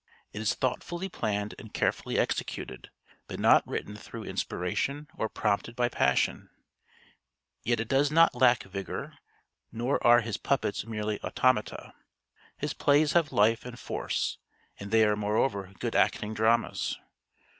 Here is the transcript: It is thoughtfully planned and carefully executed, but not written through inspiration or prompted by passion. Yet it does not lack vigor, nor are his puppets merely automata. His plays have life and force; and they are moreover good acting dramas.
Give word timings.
It 0.33 0.41
is 0.41 0.55
thoughtfully 0.55 1.09
planned 1.09 1.53
and 1.59 1.75
carefully 1.75 2.17
executed, 2.17 2.89
but 3.27 3.39
not 3.39 3.61
written 3.67 3.95
through 3.95 4.23
inspiration 4.23 5.07
or 5.15 5.29
prompted 5.29 5.75
by 5.75 5.89
passion. 5.89 6.49
Yet 7.63 7.79
it 7.79 7.87
does 7.87 8.09
not 8.09 8.33
lack 8.33 8.63
vigor, 8.63 9.19
nor 9.71 10.03
are 10.03 10.21
his 10.21 10.37
puppets 10.37 10.87
merely 10.87 11.21
automata. 11.21 11.93
His 12.57 12.73
plays 12.73 13.11
have 13.13 13.31
life 13.31 13.63
and 13.63 13.77
force; 13.77 14.39
and 14.79 14.89
they 14.89 15.05
are 15.05 15.15
moreover 15.15 15.71
good 15.77 15.95
acting 15.95 16.33
dramas. 16.33 16.97